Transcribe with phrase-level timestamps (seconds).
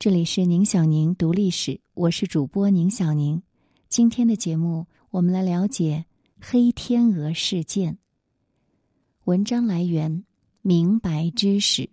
[0.00, 3.42] 这里是宁小宁读历史，我是主播宁小宁。
[3.90, 6.06] 今天的节目，我们来了解
[6.40, 7.98] 黑天鹅事件。
[9.24, 10.24] 文章来源：
[10.62, 11.90] 明白知识。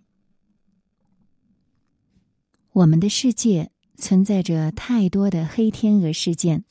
[2.72, 6.64] 我们的世界存在着太多的黑天鹅事件，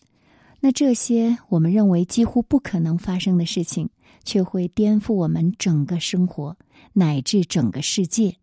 [0.61, 3.91] 那这些我们认为几乎不可能发生的事情，
[4.25, 6.57] 却会颠覆我们整个生活
[6.95, 8.39] 乃至整个世界。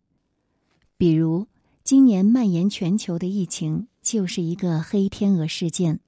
[0.96, 1.48] 比如，
[1.84, 6.00] 今年蔓延全球的疫情就是一个黑天鹅事件。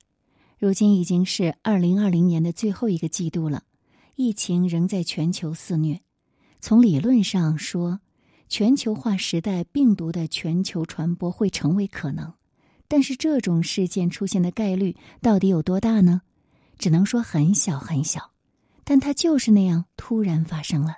[0.59, 3.63] 如今已经是二零二零年的最后一个季度了，
[4.15, 6.01] 疫情仍在全球肆虐。
[6.63, 8.01] 从理论上说，
[8.49, 12.33] 全球化时代病毒的全球传播会成为可能，
[12.89, 16.23] 但是这种事件出现的概率到底有多大呢？
[16.79, 18.31] 只能说很小很小，
[18.83, 20.97] 但它就是那样突然发生了。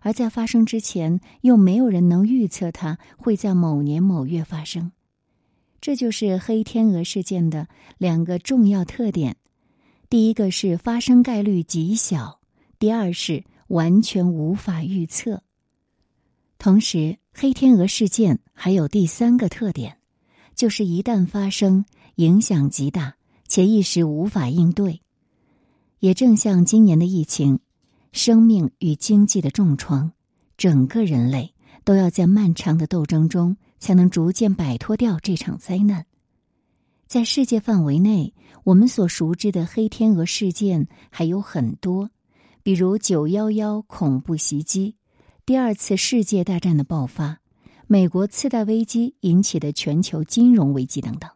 [0.00, 4.92] 而在发生之前，又没有人能预测它会在某年某月发生。
[5.80, 9.36] 这就是黑天鹅事件的两个重要特点：
[10.10, 12.40] 第一个是发生概率极小；
[12.78, 15.42] 第二是完全无法预测。
[16.58, 19.98] 同时，黑天鹅事件还有第三个特点，
[20.56, 21.84] 就是一旦发生，
[22.16, 23.14] 影响极大，
[23.46, 25.00] 且一时无法应对。
[26.00, 27.60] 也正像今年的疫情。
[28.18, 30.10] 生命与经济的重创，
[30.56, 36.04] 整个人类都要在漫长的斗争中，才能逐渐摆脱掉这场灾难。
[37.06, 42.10] 在世界范围内，我们所熟知的黑天鹅事件还有很多，
[42.64, 44.96] 比如九幺幺恐怖袭击、
[45.46, 47.38] 第二次世界大战的爆发、
[47.86, 51.30] 美国次贷危机引起的全球金融危机等等。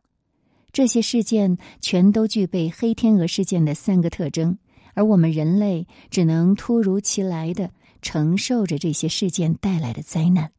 [0.73, 4.59] 这些事件全都具备黑天鹅事件的三个特征。
[4.95, 7.71] 而我们人类只能突如其来的
[8.03, 10.51] 承受着这些事件带来的灾难。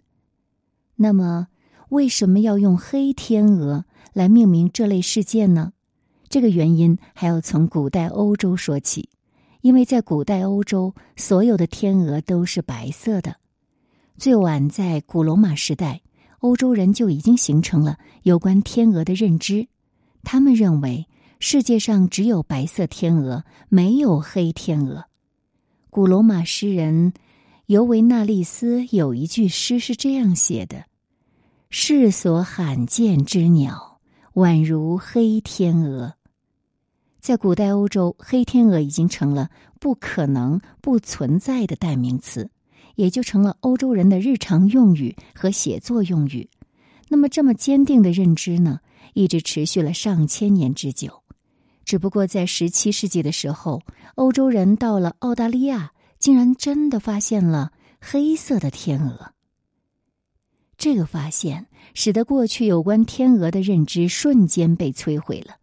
[0.96, 1.48] 那么，
[1.90, 5.74] 为什么要用黑天鹅来命名这类事件呢？
[6.30, 9.10] 这个原因还要从古代欧洲说起，
[9.62, 13.36] 因为在古代欧洲，所有的天鹅都是白色的。
[14.18, 16.02] 最晚在古罗马时代，
[16.40, 19.68] 欧洲人就已经形成了有关天鹅的认知，
[20.24, 21.08] 他们认为。
[21.40, 25.06] 世界上只有白色天鹅，没有黑天鹅。
[25.90, 27.14] 古罗马诗人
[27.66, 30.86] 尤维纳利斯有一句诗是这样写的
[31.70, 34.00] ：“世所罕见之鸟，
[34.34, 36.16] 宛如黑天鹅。”
[37.20, 42.50] 在古代欧洲，黑天鹅已经成了不可能、不存在的代名词，
[42.96, 46.50] 也就成了欧洲人的日常用语和写作用语。
[47.08, 48.80] 那么，这么坚定的认知呢，
[49.14, 51.23] 一直持续了上千年之久。
[51.86, 53.82] 只不过在十七世纪的时候，
[54.16, 59.34] 欧洲人到了澳大利亚，竟然真的发现了黑色的天鹅。
[60.78, 65.56] 这个发现使得过去有关天鹅的认知瞬间被摧毁了。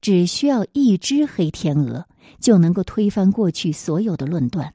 [0.00, 2.06] 只需要一只黑天鹅，
[2.38, 4.72] 就能够推翻过去所有的论断。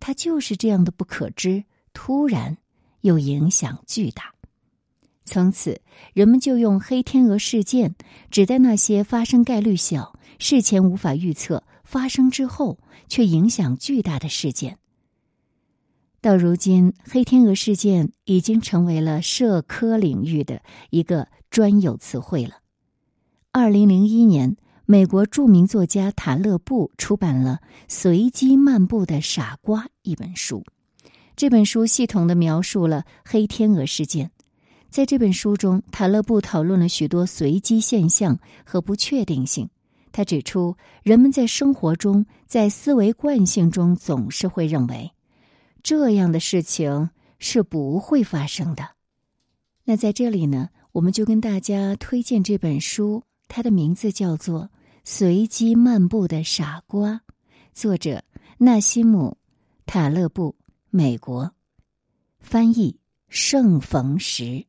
[0.00, 1.62] 它就是这样的不可知，
[1.92, 2.58] 突然
[3.02, 4.34] 又影响巨大。
[5.24, 5.80] 从此，
[6.14, 7.94] 人们就用黑天鹅事件
[8.30, 14.78] 指代那些发生概率小、事前无法预测、发生之后却影响巨大的事件。
[16.20, 20.60] 到如今，黑天鹅事件已经成为了社科领域的
[20.90, 22.56] 一个专有词汇了。
[23.52, 30.64] 二零零一年，美国著名作家塔勒布出版了《随机漫步的傻瓜》一本书，
[31.36, 34.32] 这本书系统的描述了黑天鹅事件。
[34.90, 39.68] 在这本书中，塔勒布讨论了许多随机现象和不确定性。
[40.16, 45.12] 他指出，人们在生活中，在思维惯性中，总是会认为
[45.82, 48.92] 这样的事情是不会发生的。
[49.84, 54.62] 那在这里呢，我们就跟大家推荐这本书，它的名字叫做
[55.04, 57.10] 《随机漫步的傻瓜》，
[57.74, 58.24] 作者
[58.56, 59.36] 纳西姆·
[59.84, 60.56] 塔勒布，
[60.88, 61.52] 美国，
[62.40, 62.98] 翻译
[63.28, 64.64] 盛逢时。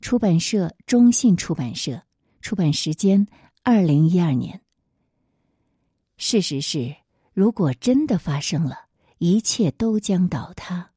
[0.00, 2.00] 出版社：中信出版社。
[2.40, 3.26] 出版时间：
[3.64, 4.60] 二零一二年。
[6.18, 6.96] 事实是，
[7.32, 8.76] 如果真的发生了，
[9.18, 10.90] 一切都将倒塌。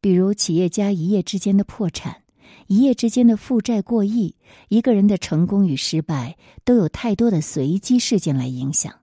[0.00, 2.22] 比如，企业家一夜之间的破产，
[2.68, 4.36] 一夜之间的负债过亿，
[4.68, 8.92] 一个人的成功与失败，都有太多的随机事件来影响。《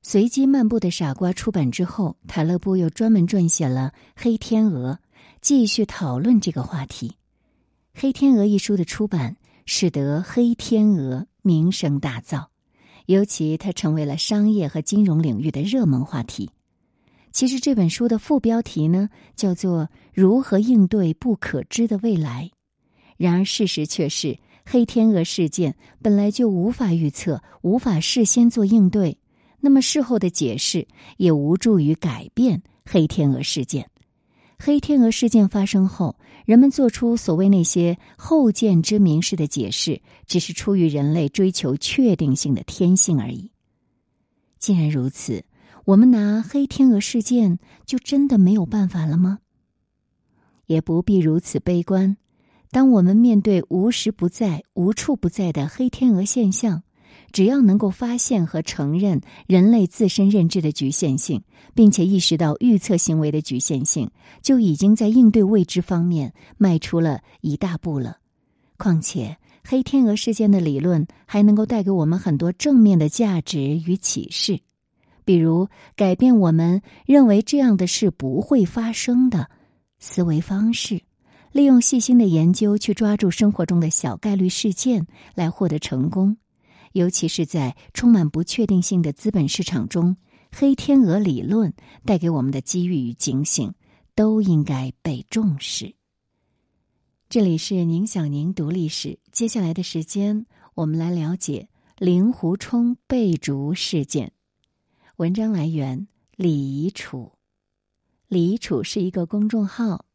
[0.00, 4.94] 随机漫步的傻瓜》出版之后，塔勒布又专门撰写了《黑天鹅》，
[5.42, 7.08] 继续讨论这个话题。
[7.92, 12.46] 《黑天鹅》一书的出版，使得黑天鹅名声大噪，
[13.06, 16.50] 尤其它成为了商业和金融领域的热门话题。
[17.32, 22.50] 其实这本书的副标题呢，叫做《如何应对不可知的未来》。
[23.16, 29.18] 然而事实却是，黑天鹅事件本来就无法预测，无法事先做应对，
[29.60, 30.86] 那么事后的解释
[31.16, 33.90] 也无助于改变黑天鹅事件。
[34.58, 43.50] 黑天鹅事件发生后，人们做出所谓那些后见之明式的解释，只是出于人类追求确定性的天性而已。
[44.58, 45.44] 既然如此，
[45.84, 49.38] 我们拿黑天鹅事件就真的没有办法了吗？
[50.66, 52.16] 也不必如此悲观。
[52.70, 56.82] 当我们面对无时不在、无处不在的黑天鹅现象，
[57.34, 61.42] 只要能够发现和承认人类自身认知的局限性，
[61.74, 64.08] 并且意识到预测行为的局限性，
[64.40, 68.18] 就已经在应对未知方面迈出了一大步了。
[68.76, 74.60] 况且，黑天鹅事件的理论还能够带给我们很多正面的价值与启示，
[75.24, 79.50] 比如改变我们认为这样的事不会发生的
[79.98, 81.00] 思维方式。
[81.50, 85.04] 利用细心的研究去抓住生活中的小概率事件
[85.34, 86.36] 来获得成功，
[86.94, 90.16] 尤其是在充满不确定性的资本市场中，
[90.52, 91.74] 黑天鹅理论
[92.04, 93.74] 带给我们的机遇与警醒
[94.14, 95.96] 都应该被重视。
[97.28, 101.68] 这里是宁小宁读历史，接下来的时间我们来了解
[101.98, 104.30] 令狐冲被逐事件。
[105.16, 106.06] 文章来源
[106.36, 107.32] 李宜楚，
[108.28, 110.06] 李宜楚是一个公众号。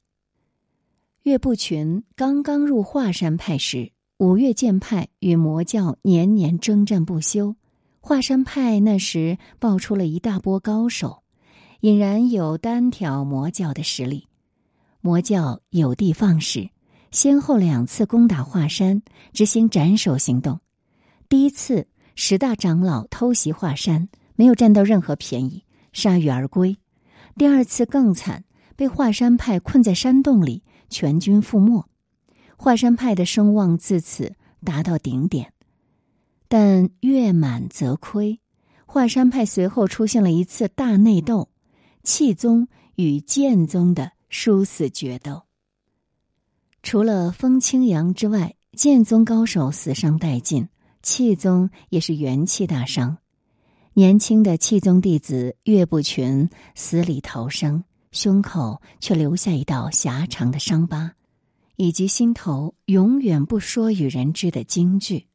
[1.23, 7.55] 岳不群刚刚入华山派时，五岳剑派与魔教年年征战不休。
[8.01, 11.23] 华山派那时爆出了一大波高手，
[11.79, 14.27] 俨然有单挑魔教的实力。
[14.99, 16.69] 魔教有的放矢，
[17.11, 19.01] 先后两次攻打华山，
[19.31, 20.59] 执行斩首行动。
[21.29, 25.63] 第一次，十大长老偷袭华山，没有占到任何便宜，
[25.93, 26.77] 铩羽而归。
[27.37, 28.43] 第二次更惨，
[28.75, 30.61] 被华山派困在山洞里。
[30.89, 31.85] 全军覆没，
[32.61, 34.35] 华山派的声望自此
[34.65, 35.53] 达到顶点。
[36.49, 38.41] 但月满则亏，
[38.85, 41.47] 华山派随后出现了一次大内斗，
[42.03, 45.43] 气宗与剑宗的殊死决斗。
[46.83, 50.67] 除了风清扬之外，剑宗高手死伤殆尽，
[51.01, 53.19] 气宗也是元气大伤。
[53.93, 57.85] 年轻的气宗弟子岳不群死里逃生。
[58.11, 61.13] 胸口却留下一道狭长的伤疤，
[61.79, 65.27] 以及心头永远不说与人知的京剧。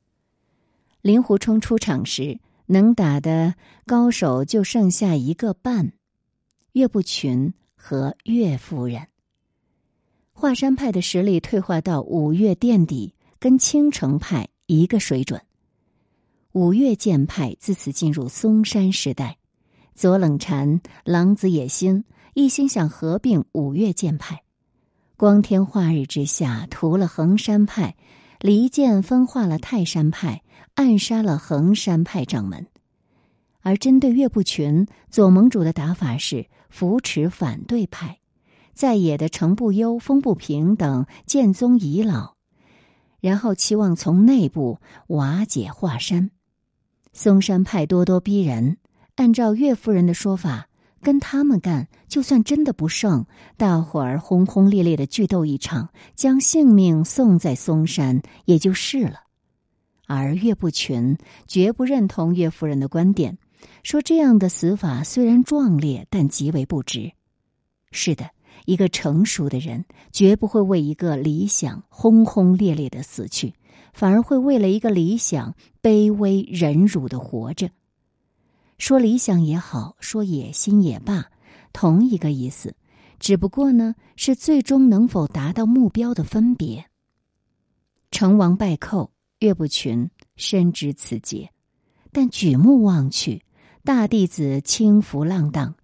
[1.01, 3.55] 令狐冲出场时，能打的
[3.87, 5.95] 高手就剩下一个半：
[6.73, 9.09] 岳不群和岳夫人。
[10.35, 15.41] 华山派的实力退化到五岳垫底，跟青城派一个水准。
[16.53, 19.39] 五岳剑派自此进入嵩山时代，
[19.95, 22.05] 左冷禅、狼子野心。
[22.35, 24.43] 一心想合并五岳剑派，
[25.17, 27.95] 光天化日之下屠了衡山派，
[28.41, 30.43] 离间分化了泰山派，
[30.75, 32.67] 暗杀了衡山派掌门。
[33.61, 38.19] 而针对岳不群，左盟主的打法是扶持反对派，
[38.73, 42.35] 在野的程不忧、风不平等剑宗遗老，
[43.21, 46.33] 然后期望从内部瓦解华山。
[47.13, 48.79] 嵩山派咄咄逼人，
[49.15, 50.67] 按照岳夫人的说法。
[51.05, 53.27] 跟他们干，就算真的不胜，
[53.59, 59.21] 大伙儿轰轰烈烈的剧斗一场，将性命送在嵩山也就是了。
[60.07, 63.37] 而岳不群绝不认同岳夫人的观点，
[63.83, 67.13] 说这样的死法虽然壮烈，但极为不值。
[67.91, 68.31] 是的，
[68.65, 73.53] 一个成熟的人绝不会为一个理想轰轰烈烈的死去，
[73.93, 77.69] 反而会为了一个理想卑微忍辱的活着。
[78.79, 81.27] 说理想也好，说野心也罢，
[81.73, 82.75] 同一个意思，
[83.19, 86.87] 只不过呢是最终能否达到目标的分别。
[88.11, 91.51] 成王败寇，岳不群深知此节，
[92.13, 93.43] 但举目望去，
[93.85, 95.75] 大弟子轻浮浪荡，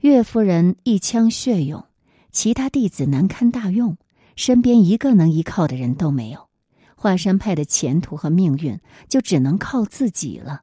[0.00, 1.84] 岳夫人一腔血勇，
[2.32, 3.96] 其他弟子难堪大用，
[4.34, 6.48] 身边一个能依靠的人都没有，
[6.96, 10.62] 华山派的前途和命运就只能靠自己了。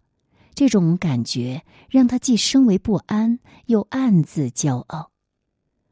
[0.54, 5.12] 这种感觉让他既生为不安，又暗自骄傲。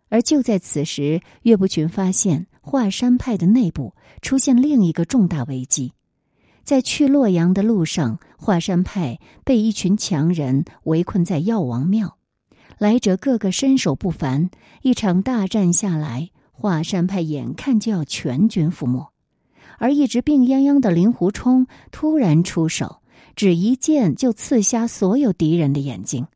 [0.09, 5.93] 而就在此时，岳不群发现华山派的内部出现另一个重大危机。
[6.63, 12.17] 在去洛阳的路上，华山派被一群强人围困在药王庙，
[12.77, 14.49] 来者个个身手不凡。
[14.83, 19.07] 一场大战下来，华山派眼看就要全军覆没，
[19.79, 23.00] 而一直病殃殃的令狐冲突然出手。
[23.35, 26.27] 只一剑就刺瞎所有敌人的眼睛，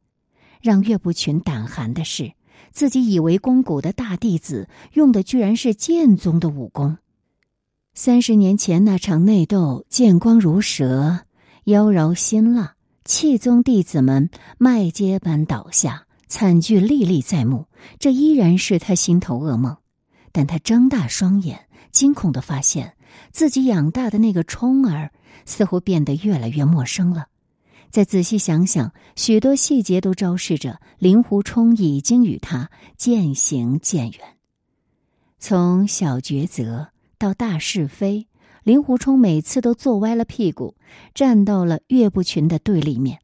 [0.61, 2.33] 让岳不群胆寒的是，
[2.71, 6.97] 自己以为肱骨的大弟子用的居然是剑宗的武功。
[7.93, 11.19] 三十年前那场内斗，剑光如蛇，
[11.63, 12.75] 妖娆辛辣，
[13.05, 17.67] 气宗弟子们麦秸般倒下，惨剧历历在目。
[17.99, 19.77] 这依然是他心头噩梦。
[20.33, 22.93] 但他睁大双眼，惊恐的发现
[23.31, 25.11] 自己养大的那个冲儿，
[25.45, 27.27] 似乎变得越来越陌生了。
[27.89, 34.19] 再仔细想想，许多细节都昭示着令狐冲已经与他渐行渐远。
[35.39, 38.27] 从小抉择到大是非，
[38.63, 40.75] 令狐冲每次都坐歪了屁股，
[41.13, 43.19] 站到了岳不群的对立面。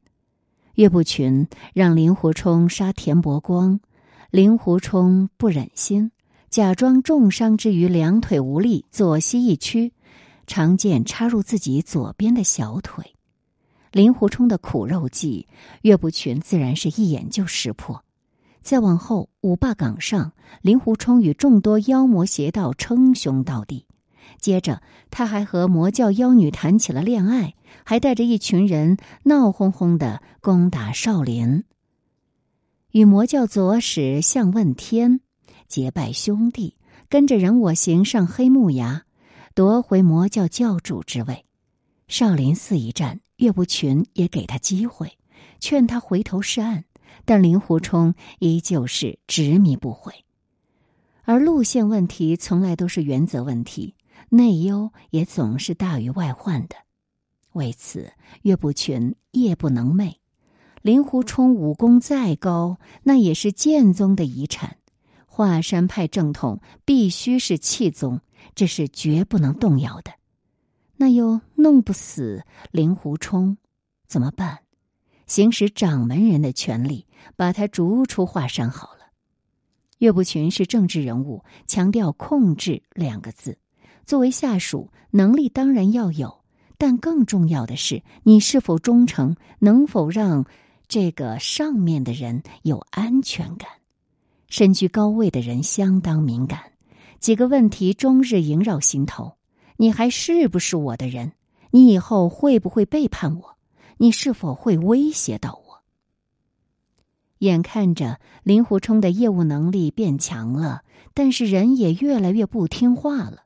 [0.76, 3.80] 岳不群让令狐冲杀田伯光，
[4.30, 6.10] 令狐冲不忍心，
[6.52, 9.94] 假装重伤之余两腿无力，左膝一屈，
[10.46, 13.14] 长剑插入自己左边的小腿。
[13.90, 15.48] 令狐冲的苦肉计，
[15.80, 18.04] 岳不群自然是一眼就识破。
[18.60, 23.86] 再往后，五霸岗上，令狐冲与众多妖魔邪道称兄道弟。
[24.38, 31.64] 接着，他还和魔教妖女谈起了恋爱，还带着一群人闹哄哄的攻打少林。
[32.90, 35.21] 与魔教左使向问天
[35.72, 36.76] 结拜兄弟，
[37.08, 39.04] 跟着人我行上黑木崖，
[39.54, 41.46] 夺回魔教教主之位。
[42.08, 43.20] 少林寺一战。
[43.36, 45.16] 岳不群也给他机会，
[45.60, 46.84] 劝他回头是岸，
[47.24, 50.12] 但令狐冲依旧是执迷不悔。
[51.22, 53.96] 而路线问题从来都是原则问题，
[54.28, 56.76] 内忧也总是大于外患的。
[57.54, 58.12] 为此，
[58.42, 60.16] 岳不群夜不能寐。
[60.82, 64.76] 令狐冲武功再高，那也是剑宗的遗产，
[65.34, 68.20] 华山派正统必须是气宗，
[68.54, 70.12] 这是绝不能动摇的。
[70.94, 73.56] 那又弄不死令狐冲，
[74.06, 74.58] 怎么办？
[75.26, 79.06] 行使掌门人的权利，把他逐出华山好了。
[80.00, 83.56] 岳不群是政治人物，强调“控制”两个字。
[84.04, 86.44] 作为下属，能力当然要有，
[86.76, 90.44] 但更重要的是，你是否忠诚，能否让
[90.88, 93.70] 这个上面的人有安全感？
[94.52, 96.60] 身居高位的人相当敏感，
[97.20, 99.38] 几个问题终日萦绕心头。
[99.78, 101.32] 你还是不是我的人？
[101.70, 103.56] 你以后会不会背叛我？
[103.96, 105.80] 你是否会威胁到我？
[107.38, 110.82] 眼看着令狐冲的业务能力变强了，
[111.14, 113.44] 但是人也越来越不听话了。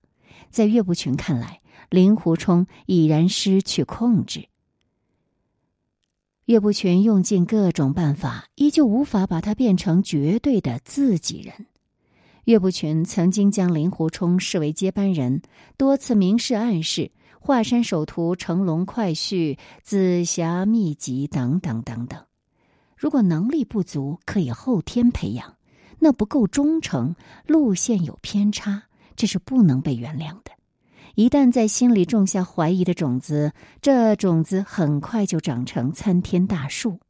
[0.50, 4.48] 在岳不群看来，令狐冲已然失去控制。
[6.46, 11.66] 岳不群用尽各种办法，依旧无法把他变成绝对的自己人。
[12.44, 15.42] 岳不群曾经将令狐冲视为接班人，
[15.76, 17.10] 多次明示暗示
[17.40, 22.24] 华山首徒乘龙快婿、紫霞秘籍等等等等。
[22.96, 25.56] 如果能力不足，可以后天培养；
[25.98, 27.16] 那不够忠诚，
[27.48, 28.84] 路线有偏差，
[29.16, 30.52] 这是不能被原谅的。
[31.16, 37.00] 一旦在心里种下怀疑的种子，这种子很快就长成参天大树。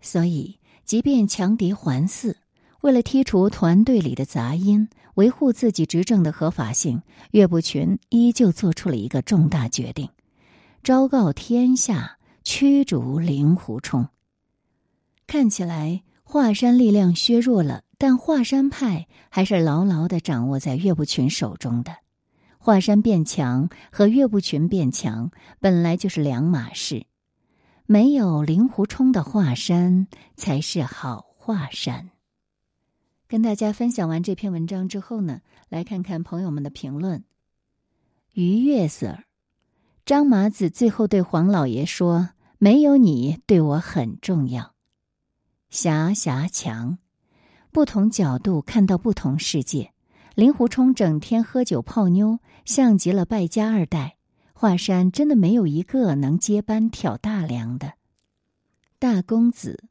[0.00, 2.34] 所以，即便强敌环伺。
[2.80, 10.08] 为了剔除团队里的杂音，维护自己执政的合法性，岳不群依旧做出了一个重大决定：
[10.82, 14.08] 昭告天下，驱逐令狐冲。
[15.26, 21.92] 看起来华山力量削弱了，但华山派还是牢牢的掌握在岳不群手中的。
[22.58, 27.06] 华山变强和岳不群变强本来就是两码事，
[27.86, 32.10] 没有令狐冲的华山才是好华山。
[33.26, 37.24] 跟大家分享完这篇文章之后呢，来看看朋友们的评论。
[38.34, 39.18] 于月色，
[40.04, 44.74] 张麻子最后对黄老爷说：“没有你，对我很重要。”
[45.70, 46.98] 霞霞强，
[47.70, 49.92] 不同角度看到不同世界。
[50.38, 54.18] 令狐冲整天喝酒泡妞，像极了败家二代。
[54.52, 57.94] 华山真的没有一个能接班挑大梁的
[59.00, 59.82] 大公子。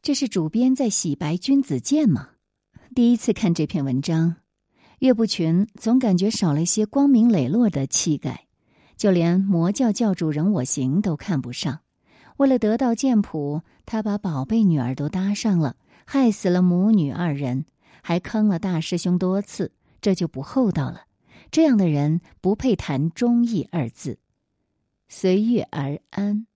[0.00, 2.28] 这是主编在洗白君子剑吗？
[2.94, 4.36] 第一次看这篇文章，
[5.00, 8.46] 岳不群总感觉少了一些光明磊落的气概，
[8.96, 11.80] 就连魔教教主任我行都看不上。
[12.36, 17.64] 为了得到剑谱，他把宝贝女儿都搭上了，害死了母女二人，
[18.02, 21.02] 还坑了大师兄多次，这就不厚道了。
[21.50, 24.18] 这样的人不配谈忠义二字。
[25.08, 26.46] 随遇而安，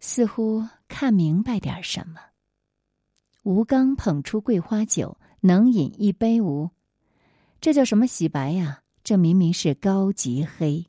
[0.00, 2.20] 似乎看明白点什么。
[3.42, 6.70] 吴刚捧出桂花酒，能饮一杯无？
[7.60, 8.80] 这叫什么洗白呀？
[9.02, 10.86] 这明明是高级黑。